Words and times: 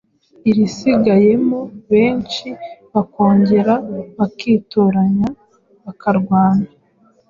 irisigayemo 0.49 1.59
benshi, 1.91 2.47
bakongera 2.93 3.73
bakitoranya 4.17 5.29
bakarwana, 5.85 6.67